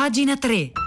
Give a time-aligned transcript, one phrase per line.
[0.00, 0.79] Pagina 3.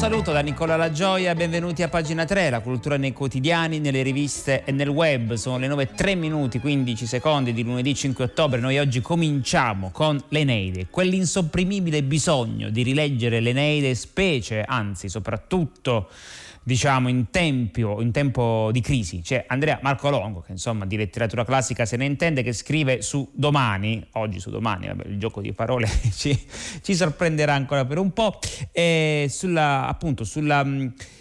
[0.00, 4.64] Saluto da Nicola La Gioia, benvenuti a pagina 3, la cultura nei quotidiani, nelle riviste
[4.64, 5.34] e nel web.
[5.34, 8.60] Sono le 9 3 minuti 15 secondi di lunedì 5 ottobre.
[8.60, 16.08] Noi oggi cominciamo con l'Eneide, quell'insopprimibile bisogno di rileggere l'Eneide, specie, anzi soprattutto
[16.70, 19.22] diciamo in tempo, in tempo di crisi.
[19.22, 23.28] C'è Andrea Marco Longo, che insomma di letteratura classica se ne intende, che scrive su
[23.34, 26.38] Domani, oggi su Domani, vabbè, il gioco di parole ci,
[26.80, 28.38] ci, sorprenderà ancora per un po',
[28.70, 30.64] e sulla, appunto sulla,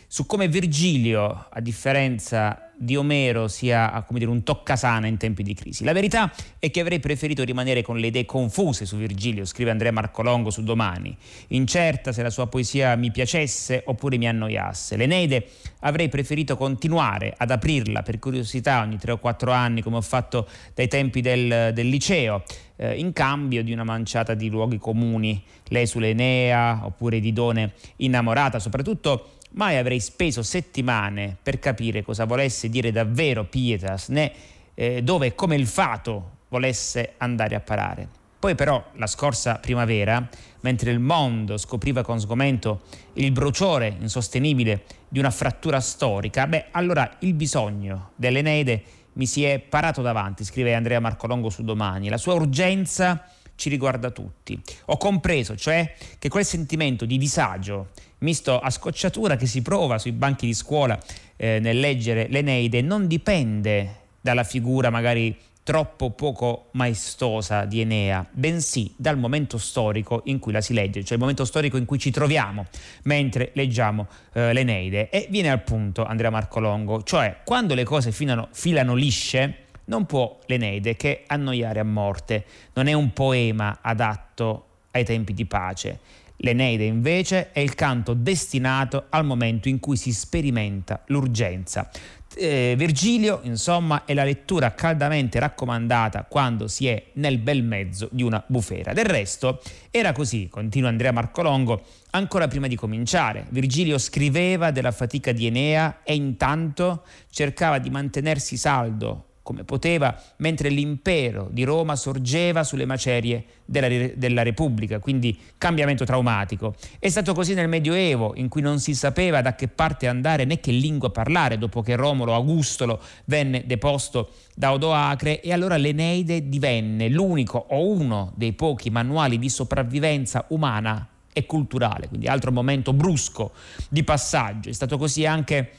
[0.06, 5.54] su come Virgilio, a differenza di Omero sia come dire, un toccasana in tempi di
[5.54, 5.84] crisi.
[5.84, 9.92] La verità è che avrei preferito rimanere con le idee confuse su Virgilio, scrive Andrea
[9.92, 11.16] Marcolongo su Domani,
[11.48, 14.96] incerta se la sua poesia mi piacesse oppure mi annoiasse.
[14.96, 15.48] L'Eneide
[15.82, 20.48] avrei preferito continuare ad aprirla per curiosità ogni tre o quattro anni come ho fatto
[20.74, 22.44] dai tempi del, del liceo,
[22.78, 28.60] eh, in cambio di una manciata di luoghi comuni, lei sull'Enea oppure di Done innamorata,
[28.60, 34.32] soprattutto Mai avrei speso settimane per capire cosa volesse dire davvero Pietas, né
[34.76, 38.08] eh, dove e come il fato volesse andare a parare.
[38.40, 40.26] Poi però la scorsa primavera,
[40.62, 42.84] mentre il mondo scopriva con sgomento
[43.14, 48.84] il bruciore insostenibile di una frattura storica, beh, allora il bisogno dell'Eneide
[49.14, 52.08] mi si è parato davanti, scrive Andrea Marcolongo su Domani.
[52.08, 54.60] La sua urgenza ci riguarda tutti.
[54.86, 60.14] Ho compreso, cioè, che quel sentimento di disagio misto a scocciatura che si prova sui
[60.14, 60.98] banchi di scuola
[61.36, 68.92] eh, nel leggere l'Eneide non dipende dalla figura magari troppo poco maestosa di Enea, bensì
[68.96, 72.10] dal momento storico in cui la si legge, cioè il momento storico in cui ci
[72.10, 72.66] troviamo
[73.04, 75.10] mentre leggiamo eh, l'Eneide.
[75.10, 80.40] E viene al punto Andrea Marcolongo, cioè quando le cose filano, filano lisce, non può
[80.46, 86.00] l'Eneide che annoiare a morte, non è un poema adatto ai tempi di pace.
[86.38, 91.90] L'Eneide invece è il canto destinato al momento in cui si sperimenta l'urgenza.
[92.36, 98.24] Eh, Virgilio, insomma, è la lettura caldamente raccomandata quando si è nel bel mezzo di
[98.24, 98.94] una bufera.
[98.94, 99.60] Del resto
[99.92, 101.82] era così, continua Andrea Marcolongo,
[102.12, 103.48] ancora prima di cominciare.
[103.50, 110.70] Virgilio scriveva della fatica di Enea e intanto cercava di mantenersi saldo come poteva, mentre
[110.70, 116.76] l'impero di Roma sorgeva sulle macerie della, della, Repubblica, quindi cambiamento traumatico.
[117.00, 120.60] È stato così nel Medioevo, in cui non si sapeva da che parte andare né
[120.60, 127.10] che lingua parlare, dopo che Romolo Augustolo venne deposto da Odoacre, e allora l'Eneide divenne
[127.10, 133.54] l'unico o uno dei pochi manuali di sopravvivenza umana e culturale, quindi altro momento brusco
[133.90, 134.70] di passaggio.
[134.70, 135.72] È stato così anche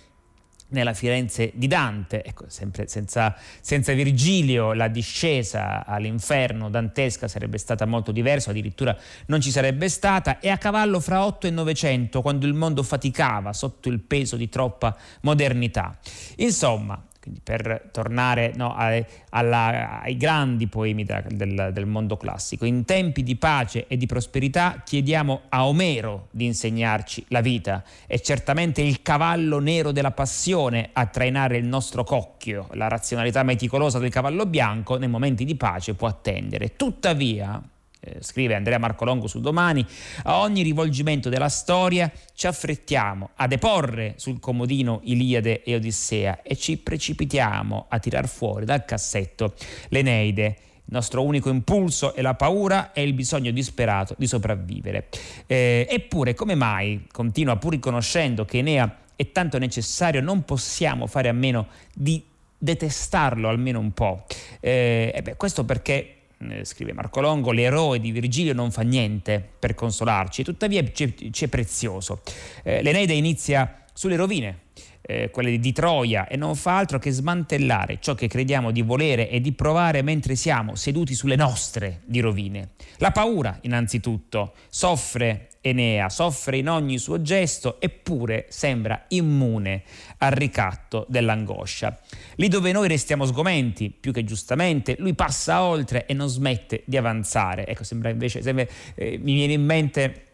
[0.71, 7.87] nella Firenze di Dante, ecco, sempre senza, senza, Virgilio la discesa all'inferno dantesca sarebbe stata
[7.87, 12.47] molto diversa, addirittura non ci sarebbe stata, e a cavallo fra 8 e 900, quando
[12.47, 15.99] il mondo faticava sotto il peso di troppa modernità.
[16.37, 22.65] Insomma, quindi per tornare no, a, alla, ai grandi poemi da, del, del, mondo classico,
[22.65, 27.85] in tempi di pace e di prosperità chiediamo a Omero di insegnarci la vita.
[28.07, 32.69] È certamente il cavallo nero della passione a trainare il nostro cocchio.
[32.73, 36.75] La razionalità meticolosa del cavallo bianco nei momenti di pace può attendere.
[36.77, 37.63] Tuttavia,
[38.01, 39.85] eh, scrive Andrea Marcolongo su Domani,
[40.25, 46.57] a ogni rivolgimento della storia ci affrettiamo a deporre sul comodino Iliade e Odissea e
[46.57, 49.55] ci precipitiamo a tirar fuori dal cassetto
[49.89, 50.57] l'Eneide.
[50.91, 55.09] Il nostro unico impulso è la paura e il bisogno disperato di sopravvivere.
[55.47, 61.29] Eh, eppure, come mai, continua pur riconoscendo che Enea è tanto necessario, non possiamo fare
[61.29, 62.25] a meno di
[62.59, 64.25] detestarlo almeno un po'.
[64.59, 66.20] Eh, beh, questo perché
[66.63, 72.23] scrive Marco Longo, l'eroe di Virgilio non fa niente per consolarci, tuttavia c'è, c'è prezioso.
[72.63, 74.61] Eh, L'Eneide inizia sulle rovine,
[75.03, 79.29] eh, quelle di Troia, e non fa altro che smantellare ciò che crediamo di volere
[79.29, 82.71] e di provare mentre siamo seduti sulle nostre di rovine.
[82.97, 89.83] La paura, innanzitutto, soffre Enea soffre in ogni suo gesto eppure sembra immune
[90.19, 91.99] al ricatto dell'angoscia.
[92.37, 96.97] Lì dove noi restiamo sgomenti, più che giustamente, lui passa oltre e non smette di
[96.97, 97.67] avanzare.
[97.67, 100.25] Ecco, sembra invece, sembra, eh, mi viene in mente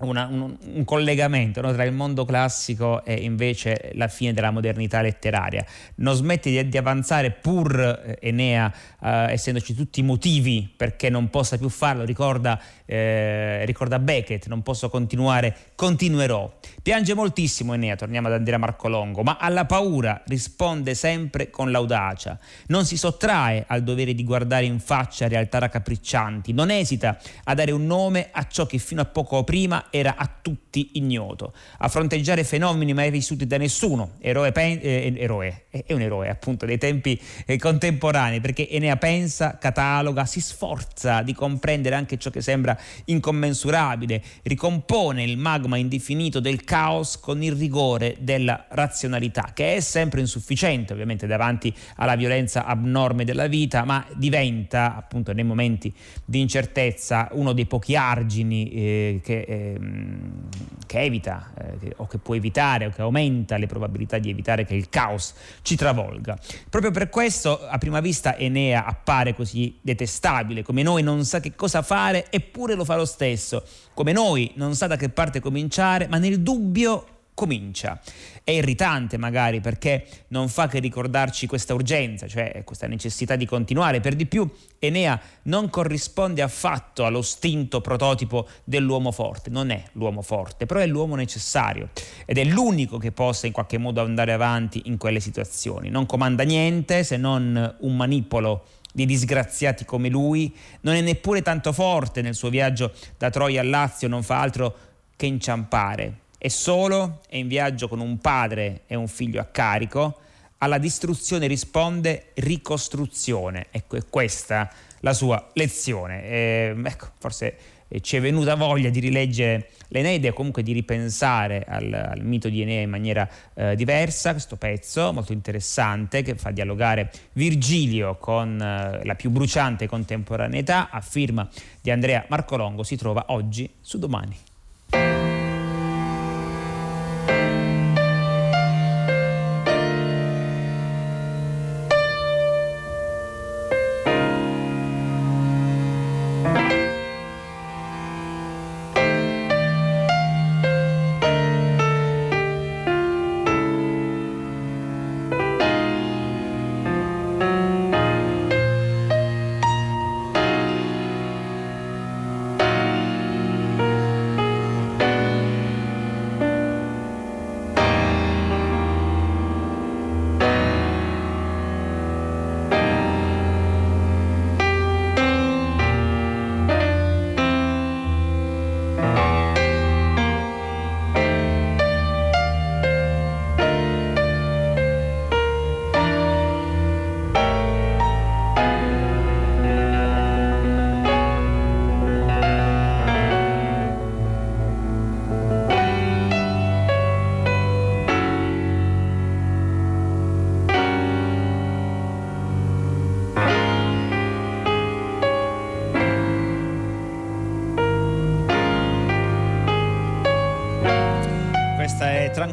[0.00, 5.00] una, un, un, collegamento no, tra il mondo classico e invece la fine della modernità
[5.00, 5.64] letteraria.
[5.96, 8.70] Non smette di, di avanzare pur eh, Enea,
[9.02, 14.62] eh, essendoci tutti i motivi perché non possa più farlo, ricorda, eh, ricorda Beckett, non
[14.62, 16.58] posso continuare, continuerò.
[16.82, 22.38] Piange moltissimo Enea, torniamo ad Andrea Marcolongo, ma alla paura risponde sempre con l'audacia.
[22.66, 27.72] Non si sottrae al dovere di guardare in faccia realtà raccapriccianti, non esita a dare
[27.72, 32.44] un nome a ciò che fino a poco prima era a tutti ignoto, a fronteggiare
[32.44, 37.20] fenomeni mai vissuti da nessuno, eroe, pen- eh, eroe è un eroe appunto dei tempi
[37.44, 44.22] eh, contemporanei, perché Enea pensa, cataloga, si sforza di comprendere anche ciò che sembra incommensurabile,
[44.42, 50.92] ricompone il magma indefinito del caos con il rigore della razionalità, che è sempre insufficiente
[50.92, 55.92] ovviamente davanti alla violenza abnorme della vita, ma diventa appunto nei momenti
[56.24, 62.34] di incertezza uno dei pochi argini eh, che, eh, che, evita eh, o che può
[62.34, 66.38] evitare o che aumenta le probabilità di evitare che il caos ci travolga.
[66.68, 71.54] Proprio per questo a prima vista Enea appare così detestabile, come noi non sa che
[71.54, 73.62] cosa fare eppure lo fa lo stesso,
[73.94, 78.00] come noi non sa da che parte cominciare, ma nel dubbio comincia.
[78.42, 84.00] È irritante magari perché non fa che ricordarci questa urgenza, cioè questa necessità di continuare.
[84.00, 90.22] Per di più, Enea non corrisponde affatto allo stinto prototipo dell'uomo forte, non è l'uomo
[90.22, 91.90] forte, però è l'uomo necessario
[92.24, 95.90] ed è l'unico che possa in qualche modo andare avanti in quelle situazioni.
[95.90, 101.74] Non comanda niente se non un manipolo di disgraziati come lui, non è neppure tanto
[101.74, 104.74] forte nel suo viaggio da Troia a Lazio, non fa altro
[105.16, 110.20] che inciampare è solo, è in viaggio con un padre e un figlio a carico,
[110.58, 113.66] alla distruzione risponde ricostruzione.
[113.70, 116.24] Ecco, è questa la sua lezione.
[116.24, 117.56] E, ecco, forse
[117.88, 122.48] eh, ci è venuta voglia di rileggere l'Eneide o comunque di ripensare al, al, mito
[122.48, 128.60] di Enea in maniera eh, diversa, questo pezzo molto interessante che fa dialogare Virgilio con
[128.60, 131.48] eh, la più bruciante contemporaneità a firma
[131.80, 134.36] di Andrea Marcolongo si trova oggi su Domani.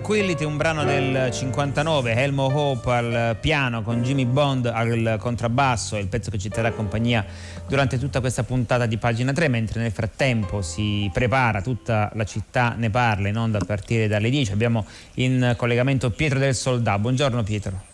[0.03, 6.07] Tranquillity, un brano del 59, Helmo Hope al piano con Jimmy Bond al contrabbasso, il
[6.07, 7.25] pezzo che ci terrà compagnia
[7.69, 12.75] durante tutta questa puntata di pagina 3, mentre nel frattempo si prepara tutta la città,
[12.77, 14.51] ne parla in onda a partire dalle 10.
[14.51, 16.99] Abbiamo in collegamento Pietro del Soldà.
[16.99, 17.92] Buongiorno Pietro.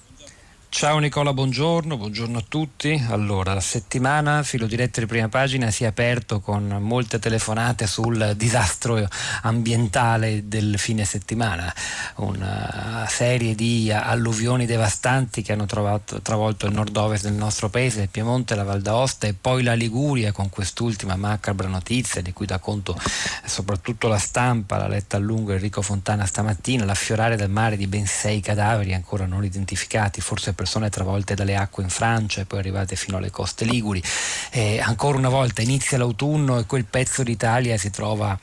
[0.71, 3.03] Ciao Nicola, buongiorno, buongiorno a tutti.
[3.09, 8.33] Allora, la settimana filo diretto di prima pagina si è aperto con molte telefonate sul
[8.38, 9.05] disastro
[9.41, 11.73] ambientale del fine settimana,
[12.17, 18.09] una serie di alluvioni devastanti che hanno trovato, travolto il nord-ovest del nostro paese, il
[18.09, 22.59] Piemonte, la Val d'Aosta e poi la Liguria con quest'ultima macabra notizia di cui dà
[22.59, 22.95] conto
[23.43, 28.05] soprattutto la stampa, l'ha letta a lungo Enrico Fontana stamattina, l'affiorare del mare di ben
[28.05, 32.97] sei cadaveri ancora non identificati, forse persone travolte dalle acque in Francia e poi arrivate
[32.97, 34.03] fino alle coste liguri.
[34.51, 38.37] E ancora una volta inizia l'autunno e quel pezzo d'Italia si trova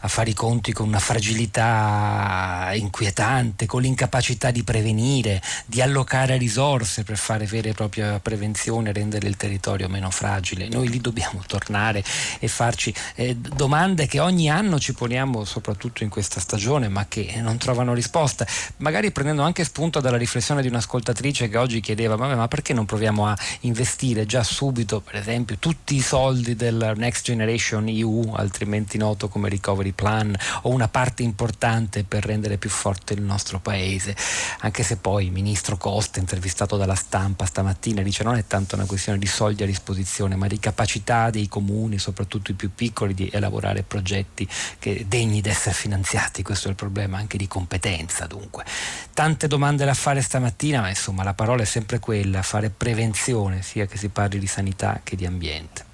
[0.00, 7.02] a fare i conti con una fragilità inquietante, con l'incapacità di prevenire, di allocare risorse
[7.02, 10.68] per fare vera e propria prevenzione, rendere il territorio meno fragile.
[10.68, 12.02] Noi lì dobbiamo tornare
[12.38, 17.34] e farci eh, domande che ogni anno ci poniamo, soprattutto in questa stagione, ma che
[17.42, 18.46] non trovano risposta.
[18.78, 22.86] Magari prendendo anche spunto dalla riflessione di un'ascoltatrice che oggi chiedeva ma, ma perché non
[22.86, 28.96] proviamo a investire già subito, per esempio, tutti i soldi del Next Generation EU, altrimenti
[28.98, 34.16] noto come Recovery Plan, o una parte importante per rendere più forte il nostro paese,
[34.60, 38.86] anche se poi il ministro Costa, intervistato dalla stampa stamattina, dice non è tanto una
[38.86, 43.28] questione di soldi a disposizione, ma di capacità dei comuni, soprattutto i più piccoli, di
[43.32, 44.48] elaborare progetti
[44.78, 48.64] che, degni di essere finanziati, questo è il problema anche di competenza dunque.
[49.12, 53.86] Tante domande da fare stamattina, ma insomma la parola è sempre quella, fare prevenzione, sia
[53.86, 55.87] che si parli di sanità che di ambiente.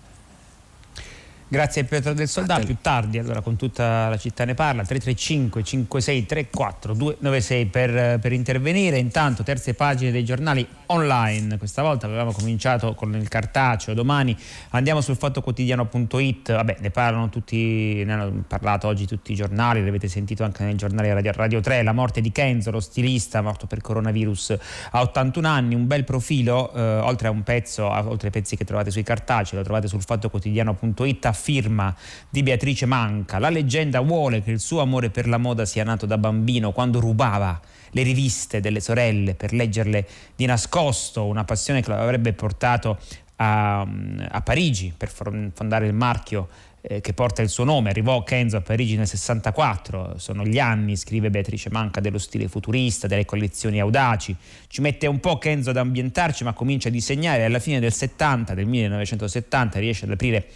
[1.54, 5.62] Grazie a Pietro del Soldato, più tardi allora con tutta la città ne parla, 335
[5.62, 12.32] 56 34 296 per, per intervenire, intanto terze pagine dei giornali online, questa volta avevamo
[12.32, 14.36] cominciato con il cartaceo, domani
[14.70, 20.08] andiamo sul fattoquotidiano.it, vabbè ne parlano tutti, ne hanno parlato oggi tutti i giornali, l'avete
[20.08, 23.80] sentito anche nel giornale Radio, Radio 3, la morte di Kenzo, lo stilista morto per
[23.80, 24.56] coronavirus
[24.90, 28.64] a 81 anni, un bel profilo, eh, oltre a un pezzo, oltre ai pezzi che
[28.64, 31.94] trovate sui cartacei, lo trovate sul fattoquotidiano.it firma
[32.30, 33.38] di Beatrice Manca.
[33.38, 37.00] La leggenda vuole che il suo amore per la moda sia nato da bambino quando
[37.00, 37.60] rubava
[37.90, 42.98] le riviste delle sorelle per leggerle di nascosto, una passione che lo avrebbe portato
[43.36, 46.48] a, a Parigi per fondare il marchio
[46.80, 47.90] eh, che porta il suo nome.
[47.90, 53.06] Arrivò Kenzo a Parigi nel 64, sono gli anni, scrive Beatrice Manca, dello stile futurista,
[53.06, 54.34] delle collezioni audaci.
[54.66, 58.54] Ci mette un po' Kenzo ad ambientarci, ma comincia a disegnare alla fine del 70,
[58.54, 60.46] del 1970, riesce ad aprire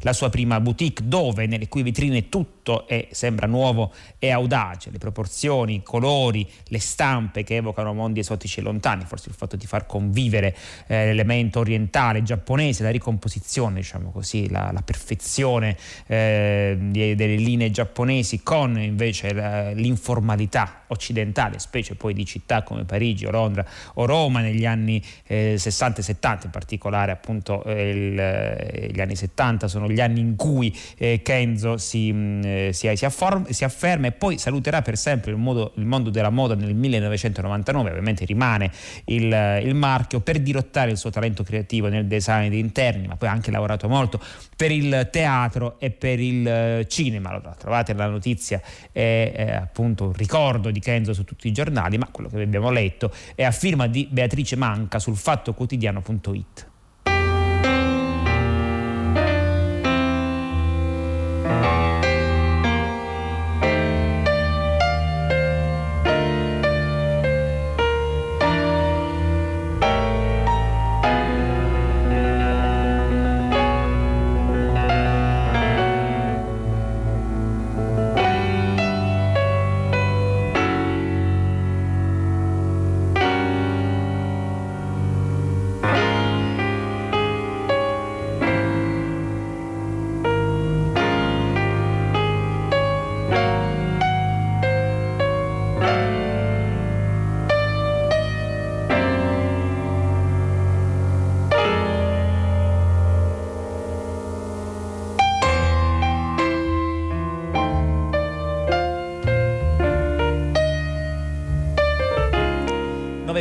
[0.00, 4.98] la sua prima boutique dove nelle cui vetrine tutto è, sembra nuovo e audace, le
[4.98, 9.66] proporzioni, i colori, le stampe che evocano mondi esotici e lontani, forse il fatto di
[9.66, 10.54] far convivere
[10.86, 18.42] eh, l'elemento orientale, giapponese, la ricomposizione, diciamo così, la, la perfezione eh, delle linee giapponesi
[18.42, 24.40] con invece la, l'informalità occidentale, specie poi di città come Parigi o Londra o Roma
[24.40, 29.68] negli anni eh, 60 e 70, in particolare appunto eh, il, eh, gli anni 70
[29.68, 34.06] sono gli anni in cui eh, Kenzo si, mm, eh, si, si, afform, si, afferma
[34.06, 38.70] e poi saluterà per sempre il, modo, il, mondo della moda nel 1999, ovviamente rimane
[39.06, 43.28] il, il, marchio per dirottare il suo talento creativo nel design di interni, ma poi
[43.28, 44.20] ha anche lavorato molto
[44.56, 47.30] per il teatro e per il eh, cinema.
[47.30, 48.60] Allora, trovate la notizia,
[48.92, 52.70] è, è appunto un ricordo di Kenzo su tutti i giornali, ma quello che abbiamo
[52.70, 56.67] letto è a firma di Beatrice Manca sul fattoquotidiano.it.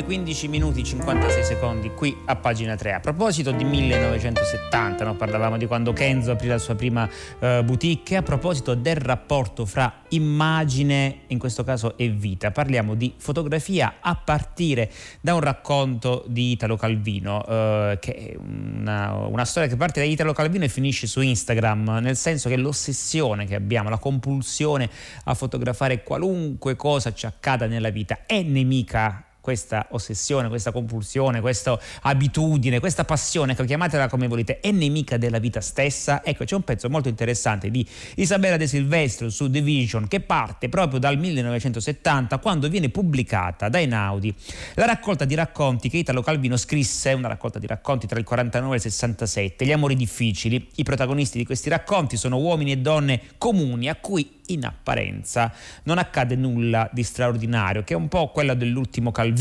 [0.08, 2.94] 15 minuti 56 secondi qui a pagina 3.
[2.94, 5.16] A proposito di 1970, no?
[5.16, 7.04] parlavamo di quando Kenzo aprì la sua prima
[7.40, 13.16] uh, boutique, a proposito del rapporto fra immagine, in questo caso e vita, parliamo di
[13.18, 19.68] fotografia a partire da un racconto di Italo Calvino, uh, che è una, una storia
[19.68, 23.90] che parte da Italo Calvino e finisce su Instagram, nel senso che l'ossessione che abbiamo,
[23.90, 24.90] la compulsione
[25.26, 31.80] a fotografare qualunque cosa ci accada nella vita è nemica questa ossessione, questa compulsione, questa
[32.02, 36.22] abitudine, questa passione, ecco, chiamatela come volete, è nemica della vita stessa?
[36.22, 40.68] Ecco, c'è un pezzo molto interessante di Isabella De Silvestro su The Vision che parte
[40.68, 44.36] proprio dal 1970 quando viene pubblicata da Einaudi
[44.74, 48.74] la raccolta di racconti che Italo Calvino scrisse, una raccolta di racconti tra il 49
[48.74, 50.68] e il 67, Gli amori difficili.
[50.76, 55.52] I protagonisti di questi racconti sono uomini e donne comuni a cui in apparenza
[55.84, 59.37] non accade nulla di straordinario, che è un po' quella dell'ultimo Calvino.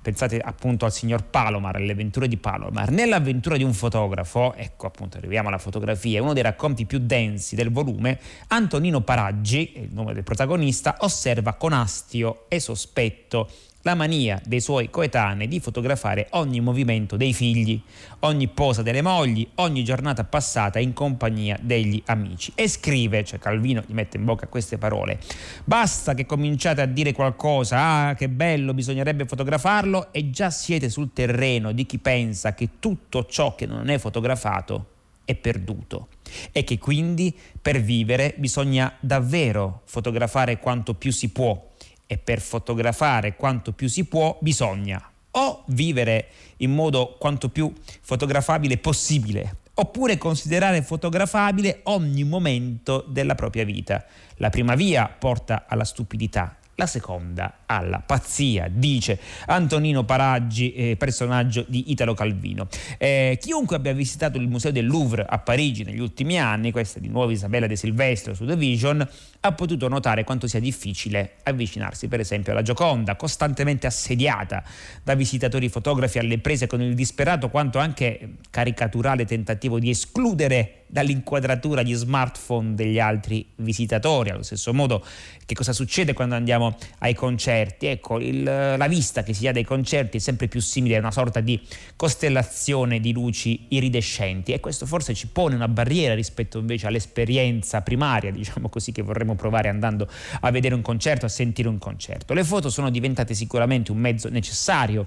[0.00, 2.90] Pensate appunto al signor Palomar, alle avventure di Palomar.
[2.90, 7.72] Nell'avventura di un fotografo, ecco appunto arriviamo alla fotografia, uno dei racconti più densi del
[7.72, 8.18] volume,
[8.48, 13.48] Antonino Paraggi, il nome del protagonista, osserva con astio e sospetto
[13.82, 17.80] la mania dei suoi coetanei di fotografare ogni movimento dei figli,
[18.20, 22.52] ogni posa delle mogli, ogni giornata passata in compagnia degli amici.
[22.54, 25.18] E scrive, cioè Calvino gli mette in bocca queste parole,
[25.64, 31.12] basta che cominciate a dire qualcosa, ah che bello, bisognerebbe fotografarlo e già siete sul
[31.12, 34.86] terreno di chi pensa che tutto ciò che non è fotografato
[35.24, 36.08] è perduto
[36.50, 41.70] e che quindi per vivere bisogna davvero fotografare quanto più si può
[42.12, 46.28] e per fotografare quanto più si può bisogna o vivere
[46.58, 54.04] in modo quanto più fotografabile possibile, oppure considerare fotografabile ogni momento della propria vita.
[54.36, 61.64] La prima via porta alla stupidità, la seconda alla pazzia, dice Antonino Paraggi, eh, personaggio
[61.68, 62.66] di Italo Calvino.
[62.98, 67.08] Eh, chiunque abbia visitato il Museo del Louvre a Parigi negli ultimi anni, questa di
[67.08, 69.08] nuovo Isabella De Silvestro su The Vision,
[69.44, 74.64] ha potuto notare quanto sia difficile avvicinarsi per esempio alla Gioconda, costantemente assediata
[75.04, 81.80] da visitatori fotografi alle prese con il disperato quanto anche caricaturale tentativo di escludere dall'inquadratura
[81.80, 84.28] gli smartphone degli altri visitatori.
[84.28, 85.02] Allo stesso modo,
[85.46, 87.86] che cosa succede quando andiamo ai concerti?
[87.86, 91.10] Ecco, il, la vista che si ha dai concerti è sempre più simile a una
[91.10, 91.58] sorta di
[91.96, 98.30] costellazione di luci iridescenti e questo forse ci pone una barriera rispetto invece all'esperienza primaria,
[98.30, 100.06] diciamo così, che vorremmo provare andando
[100.40, 102.34] a vedere un concerto, a sentire un concerto.
[102.34, 105.06] Le foto sono diventate sicuramente un mezzo necessario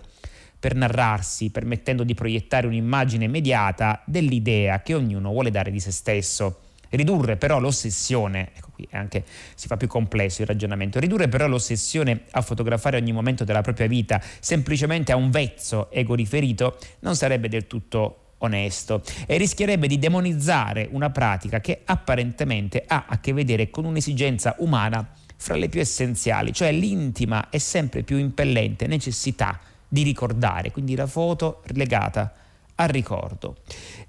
[0.65, 6.61] per narrarsi, permettendo di proiettare un'immagine immediata dell'idea che ognuno vuole dare di se stesso.
[6.89, 12.21] Ridurre però l'ossessione, ecco qui anche si fa più complesso il ragionamento, ridurre però l'ossessione
[12.31, 17.47] a fotografare ogni momento della propria vita semplicemente a un vezzo ego riferito non sarebbe
[17.47, 23.69] del tutto onesto e rischierebbe di demonizzare una pratica che apparentemente ha a che vedere
[23.69, 25.07] con un'esigenza umana
[25.37, 31.07] fra le più essenziali, cioè l'intima e sempre più impellente necessità di ricordare, quindi la
[31.07, 32.33] foto legata
[32.75, 33.57] al ricordo.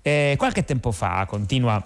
[0.03, 1.83] Eh, qualche tempo fa, continua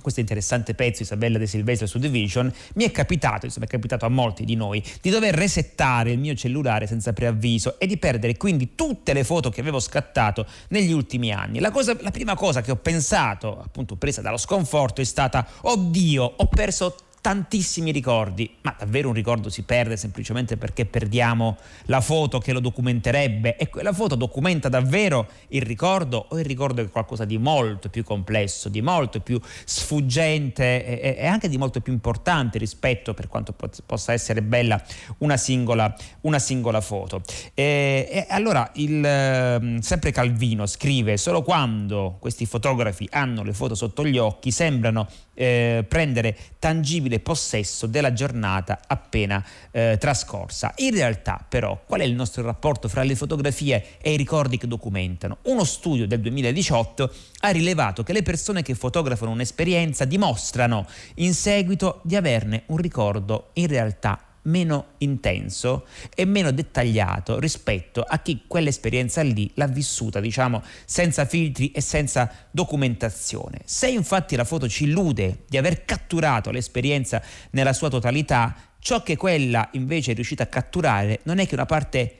[0.00, 4.08] questo interessante pezzo Isabella De Silvestro su Division, mi è capitato, insomma è capitato a
[4.08, 8.74] molti di noi, di dover resettare il mio cellulare senza preavviso e di perdere quindi
[8.74, 11.60] tutte le foto che avevo scattato negli ultimi anni.
[11.60, 16.24] La, cosa, la prima cosa che ho pensato, appunto presa dallo sconforto, è stata, oddio,
[16.36, 22.38] ho perso tantissimi ricordi, ma davvero un ricordo si perde semplicemente perché perdiamo la foto
[22.38, 27.24] che lo documenterebbe e quella foto documenta davvero il ricordo o il ricordo è qualcosa
[27.24, 32.58] di molto più complesso, di molto più sfuggente e, e anche di molto più importante
[32.58, 34.82] rispetto per quanto po- possa essere bella
[35.18, 37.20] una singola, una singola foto.
[37.52, 43.74] E, e allora il, ehm, sempre Calvino scrive solo quando questi fotografi hanno le foto
[43.74, 45.06] sotto gli occhi sembrano
[45.40, 50.74] eh, prendere tangibile possesso della giornata appena eh, trascorsa.
[50.76, 54.66] In realtà però qual è il nostro rapporto fra le fotografie e i ricordi che
[54.66, 55.38] documentano?
[55.44, 62.00] Uno studio del 2018 ha rilevato che le persone che fotografano un'esperienza dimostrano in seguito
[62.04, 69.22] di averne un ricordo in realtà meno intenso e meno dettagliato rispetto a chi quell'esperienza
[69.22, 73.60] lì l'ha vissuta, diciamo, senza filtri e senza documentazione.
[73.64, 79.16] Se infatti la foto ci illude di aver catturato l'esperienza nella sua totalità, ciò che
[79.16, 82.14] quella invece è riuscita a catturare non è che una parte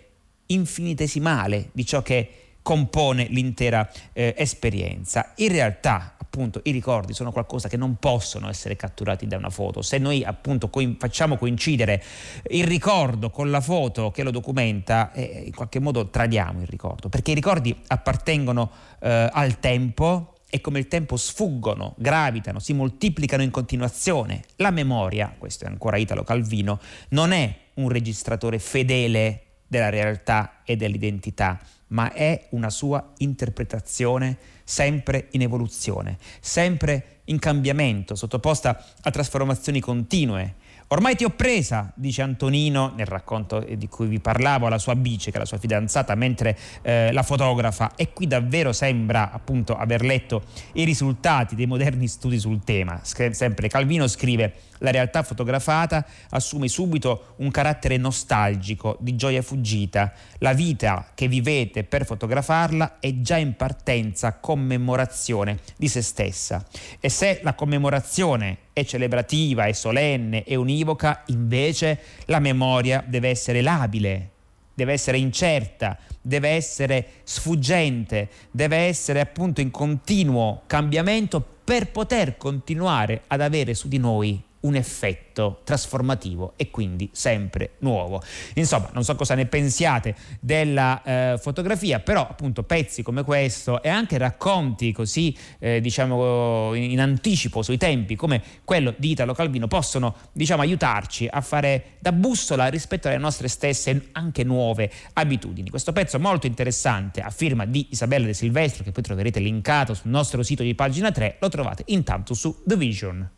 [0.47, 5.33] infinitesimale di ciò che compone l'intera eh, esperienza.
[5.37, 9.83] In realtà, appunto, i ricordi sono qualcosa che non possono essere catturati da una foto.
[9.83, 12.03] Se noi appunto co- facciamo coincidere
[12.51, 17.09] il ricordo con la foto che lo documenta, eh, in qualche modo tradiamo il ricordo,
[17.09, 18.71] perché i ricordi appartengono
[19.01, 24.43] eh, al tempo, e come il tempo sfuggono, gravitano, si moltiplicano in continuazione.
[24.57, 30.75] La memoria, questo è ancora Italo Calvino, non è un registratore fedele della realtà e
[30.75, 39.79] dell'identità, ma è una sua interpretazione sempre in evoluzione, sempre in cambiamento, sottoposta a trasformazioni
[39.79, 40.57] continue.
[40.93, 45.31] Ormai ti ho presa, dice Antonino nel racconto di cui vi parlavo, alla sua bice,
[45.31, 47.93] che è la sua fidanzata, mentre eh, la fotografa.
[47.95, 53.01] E qui davvero sembra appunto aver letto i risultati dei moderni studi sul tema.
[53.05, 60.13] sempre Calvino scrive la realtà fotografata assume subito un carattere nostalgico, di gioia fuggita.
[60.39, 66.67] La vita che vivete per fotografarla è già in partenza commemorazione di se stessa.
[66.99, 73.63] E se la commemorazione è celebrativa, è solenne, è univoca, invece la memoria deve essere
[73.63, 74.31] labile,
[74.75, 83.23] deve essere incerta, deve essere sfuggente, deve essere appunto in continuo cambiamento per poter continuare
[83.29, 88.23] ad avere su di noi un effetto trasformativo e quindi sempre nuovo.
[88.55, 93.89] Insomma, non so cosa ne pensiate della eh, fotografia, però appunto pezzi come questo e
[93.89, 100.15] anche racconti così eh, diciamo in anticipo sui tempi come quello di Italo Calvino possono
[100.33, 105.71] diciamo aiutarci a fare da bussola rispetto alle nostre stesse anche nuove abitudini.
[105.71, 110.11] Questo pezzo molto interessante a firma di Isabella De Silvestro che poi troverete linkato sul
[110.11, 113.31] nostro sito di pagina 3 lo trovate intanto su The Vision.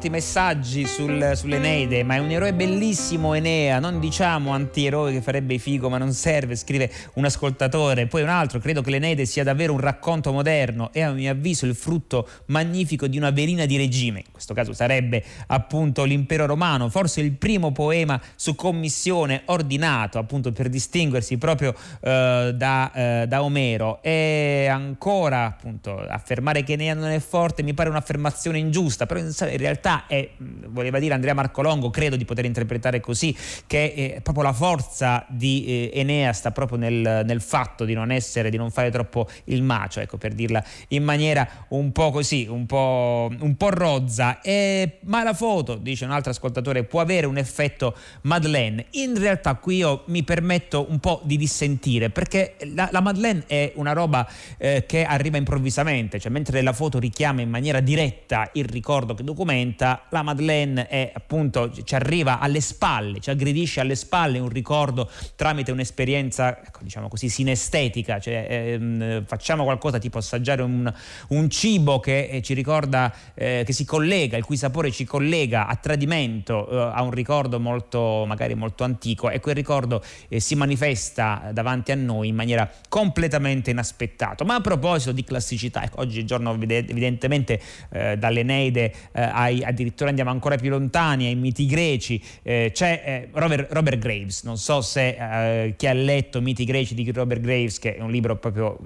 [0.00, 5.58] Molti messaggi sul, sull'Eneide, ma è un eroe bellissimo Enea, non diciamo antieroe che farebbe
[5.58, 8.06] figo ma non serve, scrive un ascoltatore.
[8.06, 11.66] Poi un altro, credo che l'Eneide sia davvero un racconto moderno e a mio avviso
[11.66, 14.20] il frutto magnifico di una velina di regime.
[14.20, 20.50] In questo caso sarebbe appunto l'impero romano, forse il primo poema su commissione ordinato appunto
[20.50, 24.02] per distinguersi proprio eh, da, eh, da Omero.
[24.02, 29.34] E ancora appunto affermare che Enea non è forte mi pare un'affermazione ingiusta, però in
[29.58, 30.30] realtà realtà è,
[30.68, 35.64] voleva dire Andrea Marcolongo, credo di poter interpretare così, che è proprio la forza di
[35.66, 39.62] eh, Enea sta proprio nel, nel, fatto di non essere, di non fare troppo il
[39.62, 44.40] macio, ecco, per dirla in maniera un po' così, un po', un po rozza.
[44.40, 48.86] E, ma la foto, dice un altro ascoltatore, può avere un effetto Madeleine.
[48.92, 53.72] In realtà qui io mi permetto un po' di dissentire, perché la, la Madeleine è
[53.76, 58.64] una roba eh, che arriva improvvisamente, cioè mentre la foto richiama in maniera diretta il
[58.64, 63.94] ricordo che documenta, momenta la Madeleine è appunto ci arriva alle spalle, ci aggredisce alle
[63.94, 70.62] spalle un ricordo tramite un'esperienza, ecco, diciamo così, sinestetica, cioè ehm, facciamo qualcosa tipo assaggiare
[70.62, 70.92] un,
[71.28, 75.66] un cibo che eh, ci ricorda, eh, che si collega, il cui sapore ci collega
[75.66, 80.54] a tradimento eh, a un ricordo molto, magari molto antico e quel ricordo eh, si
[80.54, 84.44] manifesta davanti a noi in maniera completamente inaspettata.
[84.44, 90.30] Ma a proposito di classicità, ecco, oggi giorno evidentemente eh, dall'Eneide eh, ai addirittura andiamo
[90.30, 95.64] ancora più lontani, ai miti greci, eh, c'è eh, Robert, Robert, Graves, non so se
[95.64, 98.78] eh, chi ha letto Miti greci di Robert Graves, che è un libro proprio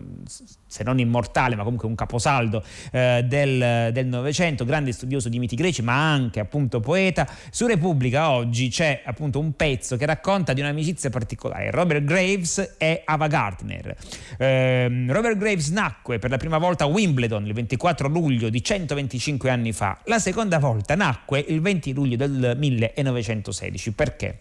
[0.74, 5.82] se non immortale, ma comunque un caposaldo eh, del Novecento, grande studioso di miti greci,
[5.82, 7.28] ma anche appunto poeta.
[7.50, 13.02] Su Repubblica oggi c'è appunto un pezzo che racconta di un'amicizia particolare, Robert Graves e
[13.04, 13.96] Ava Gardner.
[14.36, 19.50] Eh, Robert Graves nacque per la prima volta a Wimbledon il 24 luglio di 125
[19.50, 23.92] anni fa, la seconda volta nacque il 20 luglio del 1916.
[23.92, 24.38] Perché?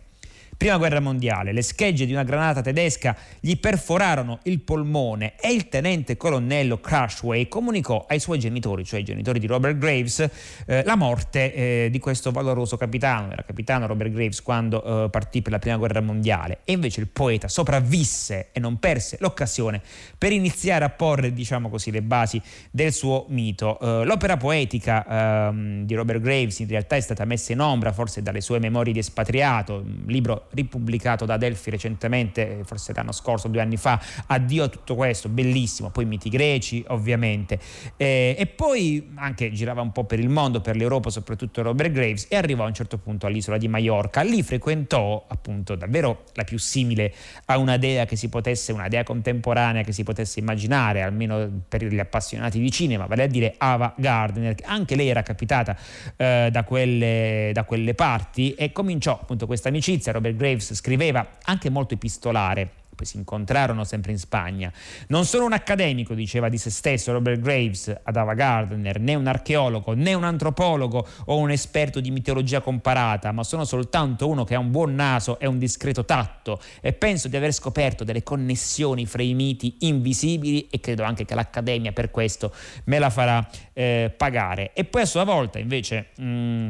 [0.64, 5.68] Prima guerra mondiale, le schegge di una granata tedesca gli perforarono il polmone e il
[5.68, 10.26] tenente colonnello Crushway comunicò ai suoi genitori, cioè ai genitori di Robert Graves,
[10.66, 13.34] eh, la morte eh, di questo valoroso capitano.
[13.34, 17.08] Era capitano Robert Graves quando eh, partì per la prima guerra mondiale e invece il
[17.08, 19.82] poeta sopravvisse e non perse l'occasione
[20.18, 23.78] per iniziare a porre, diciamo così, le basi del suo mito.
[23.82, 28.22] Eh, l'opera poetica ehm, di Robert Graves in realtà è stata messa in ombra forse
[28.22, 33.48] dalle sue memorie di espatriato, un libro ripubblicato da Delphi recentemente, eh, forse l'anno scorso,
[33.48, 37.60] due anni fa, addio a tutto questo, bellissimo, poi miti greci ovviamente,
[37.98, 42.28] eh, e poi anche girava un po' per il mondo, per l'Europa, soprattutto Robert Graves,
[42.30, 46.58] e arrivò a un certo punto all'isola di Mallorca, lì frequentò appunto davvero la più
[46.58, 47.14] simile
[47.46, 51.84] a una dea che si potesse, una dea contemporanea che si potesse immaginare, almeno per
[51.84, 55.78] gli appassionati di cinema, vale a dire Ava Gardner, anche lei era capitata
[56.16, 61.70] eh, da, quelle, da quelle parti e cominciò appunto questa amicizia, Robert Graves scriveva anche
[61.70, 64.72] molto epistolare poi si incontrarono sempre in Spagna.
[65.08, 69.28] Non sono un accademico, diceva di se stesso Robert Graves ad Ava Gardner, né un
[69.28, 74.56] archeologo, né un antropologo o un esperto di mitologia comparata, ma sono soltanto uno che
[74.56, 79.06] ha un buon naso e un discreto tatto e penso di aver scoperto delle connessioni
[79.06, 82.54] fra i miti invisibili e credo anche che l'Accademia per questo
[82.86, 84.72] me la farà eh, pagare.
[84.74, 86.10] E poi a sua volta invece...
[86.18, 86.70] Mh, mm,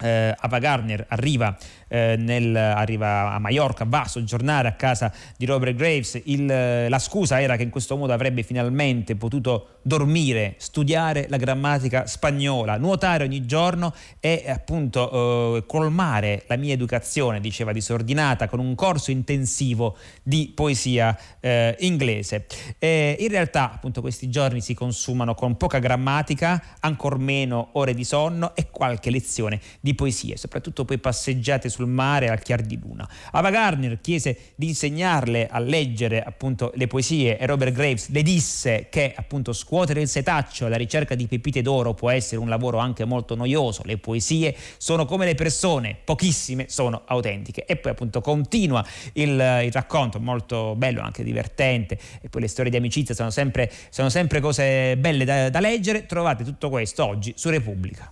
[0.00, 1.56] eh, Ava Gardner arriva
[1.88, 6.20] eh, nel, arriva a Mallorca, va a soggiornare a casa di Robert Graves.
[6.24, 12.06] Il, la scusa era che in questo modo avrebbe finalmente potuto dormire, studiare la grammatica
[12.06, 18.74] spagnola, nuotare ogni giorno e appunto eh, colmare la mia educazione, diceva disordinata, con un
[18.74, 22.46] corso intensivo di poesia eh, inglese.
[22.78, 28.04] E in realtà appunto questi giorni si consumano con poca grammatica, ancor meno ore di
[28.04, 33.08] sonno e qualche lezione di poesie, soprattutto poi passeggiate sul mare al chiar di luna.
[33.30, 38.88] Ava Gardner chiese di insegnarle a leggere appunto le poesie e Robert Graves le disse
[38.90, 43.04] che appunto scuotere il setaccio alla ricerca di pepite d'oro può essere un lavoro anche
[43.04, 47.64] molto noioso, le poesie sono come le persone, pochissime sono autentiche.
[47.64, 49.30] E poi appunto continua il,
[49.64, 54.08] il racconto, molto bello, anche divertente, e poi le storie di amicizia sono sempre, sono
[54.08, 56.06] sempre cose belle da, da leggere.
[56.06, 58.10] Trovate tutto questo oggi su Repubblica.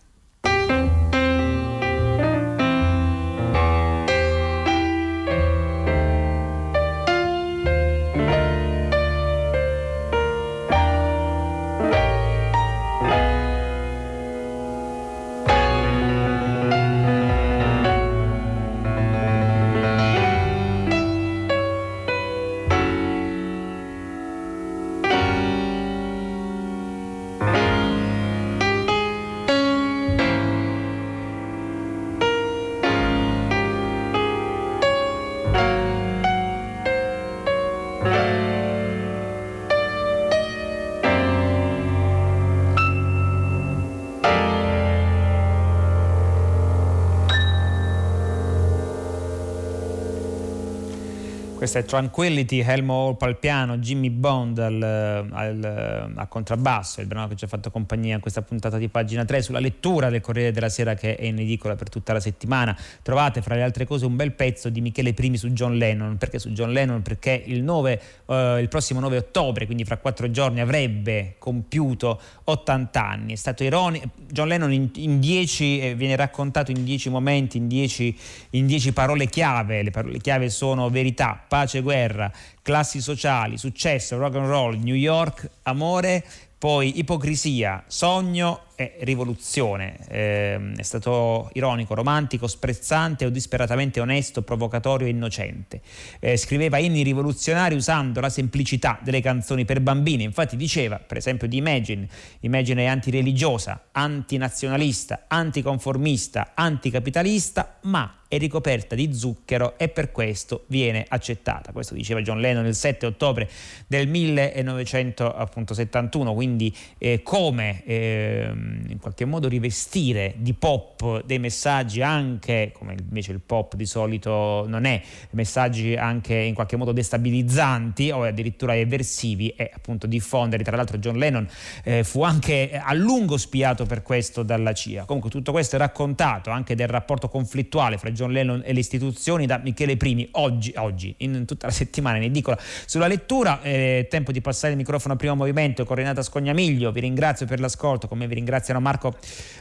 [51.67, 57.27] Questa è Tranquility, Helmo Hall al piano, Jimmy Bond al, al, al, contrabbasso, il brano
[57.27, 60.53] che ci ha fatto compagnia in questa puntata di pagina 3 sulla lettura del Corriere
[60.53, 62.79] della Sera che è in edicola per tutta la settimana.
[63.03, 66.19] Trovate fra le altre cose un bel pezzo di Michele Primi su John Lennon.
[66.19, 67.03] Perché su John Lennon?
[67.03, 73.05] Perché il, 9, eh, il prossimo 9 ottobre, quindi fra quattro giorni, avrebbe compiuto 80
[73.05, 73.33] anni.
[73.33, 74.09] È stato ironico.
[74.31, 78.17] John Lennon in, in dieci, eh, viene raccontato in dieci momenti, in dieci,
[78.51, 79.83] in dieci parole chiave.
[79.83, 85.49] Le parole chiave sono verità, pace, guerra, classi sociali, successo, rock and roll, New York,
[85.63, 86.23] amore,
[86.59, 89.97] poi ipocrisia, sogno e rivoluzione.
[90.09, 95.81] Eh, è stato ironico, romantico, sprezzante o disperatamente onesto, provocatorio e innocente.
[96.21, 100.23] Eh, scriveva inni rivoluzionari usando la semplicità delle canzoni per bambini.
[100.23, 102.07] Infatti diceva, per esempio, di Imagine,
[102.41, 111.05] Imagine è antireligiosa, antinazionalista, anticonformista, anticapitalista, ma è ricoperta di zucchero e per questo viene
[111.09, 111.73] accettata.
[111.73, 113.49] Questo diceva John Lennon il 7 ottobre
[113.87, 118.53] del 1971, quindi eh, come eh,
[118.89, 124.65] in qualche modo rivestire di pop dei messaggi anche, come invece il pop di solito
[124.67, 125.01] non è,
[125.31, 130.65] messaggi anche in qualche modo destabilizzanti o addirittura eversivi e appunto diffondere.
[130.65, 131.47] Tra l'altro John Lennon
[131.85, 135.05] eh, fu anche a lungo spiato per questo dalla CIA.
[135.05, 139.47] Comunque tutto questo è raccontato anche del rapporto conflittuale fra John Lennon e le istituzioni
[139.47, 143.61] da Michele Primi oggi, oggi in tutta la settimana in edicola sulla lettura.
[143.61, 146.93] È tempo di passare il microfono a primo movimento con Renata Scognamiglio.
[146.93, 149.15] Vi ringrazio per l'ascolto, come vi ringraziano Marco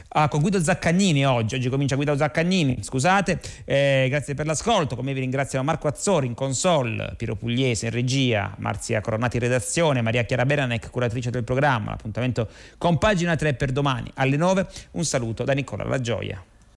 [0.08, 1.56] ah, con Guido Zaccagnini oggi.
[1.56, 3.40] Oggi comincia Guido Zaccagnini, scusate.
[3.64, 8.54] Eh, grazie per l'ascolto, come vi ringraziano Marco Azzori in console, Piero Pugliese in regia,
[8.58, 11.90] Marzia Coronati in redazione, Maria Chiara Beranec, curatrice del programma.
[11.90, 14.66] L'appuntamento con pagina 3 per domani alle 9.
[14.92, 16.42] Un saluto da Nicola La Gioia.